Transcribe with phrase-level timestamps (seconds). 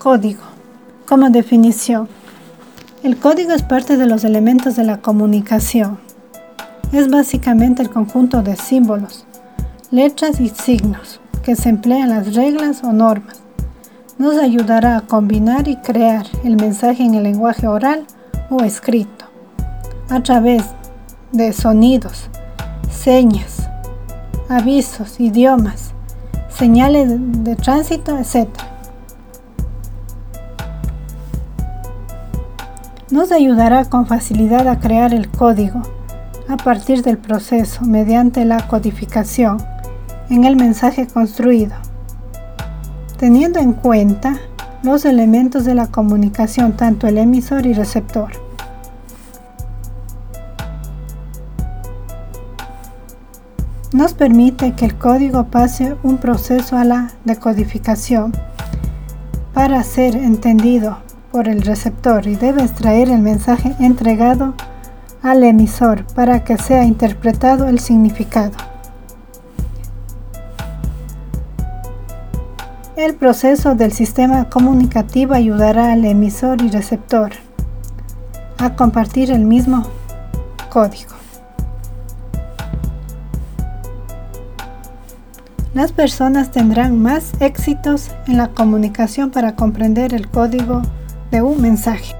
[0.00, 0.40] Código.
[1.06, 2.08] Como definición,
[3.02, 5.98] el código es parte de los elementos de la comunicación.
[6.90, 9.26] Es básicamente el conjunto de símbolos,
[9.90, 13.42] letras y signos que se emplean las reglas o normas.
[14.16, 18.06] Nos ayudará a combinar y crear el mensaje en el lenguaje oral
[18.48, 19.26] o escrito,
[20.08, 20.64] a través
[21.30, 22.30] de sonidos,
[22.90, 23.68] señas,
[24.48, 25.92] avisos, idiomas,
[26.48, 27.10] señales
[27.44, 28.48] de tránsito, etc.
[33.10, 35.82] nos ayudará con facilidad a crear el código
[36.48, 39.58] a partir del proceso mediante la codificación
[40.28, 41.74] en el mensaje construido,
[43.18, 44.38] teniendo en cuenta
[44.82, 48.30] los elementos de la comunicación, tanto el emisor y receptor.
[53.92, 58.32] Nos permite que el código pase un proceso a la decodificación
[59.52, 64.54] para ser entendido por el receptor y debe extraer el mensaje entregado
[65.22, 68.52] al emisor para que sea interpretado el significado.
[72.96, 77.32] El proceso del sistema comunicativo ayudará al emisor y receptor
[78.58, 79.86] a compartir el mismo
[80.68, 81.10] código.
[85.72, 90.82] Las personas tendrán más éxitos en la comunicación para comprender el código
[91.30, 92.14] de un mensaje.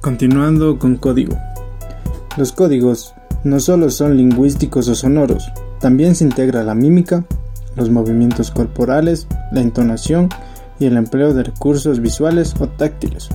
[0.00, 1.36] Continuando con código.
[2.36, 5.50] Los códigos no solo son lingüísticos o sonoros,
[5.80, 7.24] también se integra la mímica,
[7.76, 10.28] los movimientos corporales, la entonación
[10.78, 13.28] y el empleo de recursos visuales o táctiles.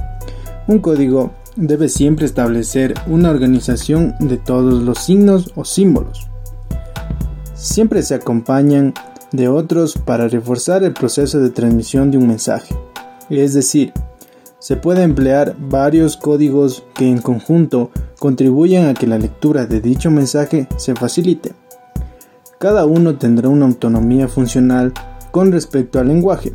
[0.67, 6.27] Un código debe siempre establecer una organización de todos los signos o símbolos.
[7.53, 8.93] Siempre se acompañan
[9.31, 12.73] de otros para reforzar el proceso de transmisión de un mensaje.
[13.29, 13.93] Es decir,
[14.59, 20.09] se puede emplear varios códigos que en conjunto contribuyan a que la lectura de dicho
[20.09, 21.53] mensaje se facilite.
[22.59, 24.93] Cada uno tendrá una autonomía funcional
[25.31, 26.53] con respecto al lenguaje.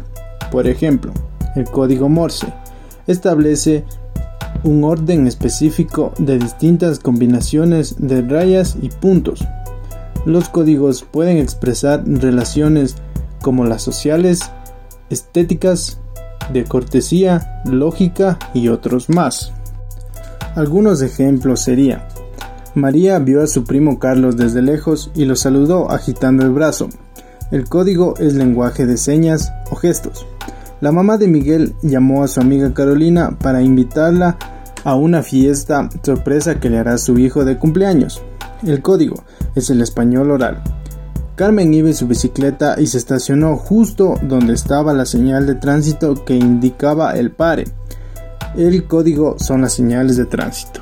[0.50, 1.12] Por ejemplo,
[1.54, 2.52] el código Morse
[3.06, 3.84] establece
[4.64, 9.44] un orden específico de distintas combinaciones de rayas y puntos.
[10.24, 12.96] Los códigos pueden expresar relaciones
[13.40, 14.40] como las sociales,
[15.10, 15.98] estéticas,
[16.52, 19.52] de cortesía, lógica y otros más.
[20.54, 22.02] Algunos ejemplos serían
[22.74, 26.88] María vio a su primo Carlos desde lejos y lo saludó agitando el brazo.
[27.50, 30.26] El código es lenguaje de señas o gestos.
[30.80, 34.38] La mamá de Miguel llamó a su amiga Carolina para invitarla
[34.84, 38.22] a una fiesta sorpresa que le hará su hijo de cumpleaños.
[38.66, 39.22] El código
[39.54, 40.62] es el español oral.
[41.34, 46.24] Carmen iba en su bicicleta y se estacionó justo donde estaba la señal de tránsito
[46.24, 47.64] que indicaba el pare.
[48.56, 50.80] El código son las señales de tránsito.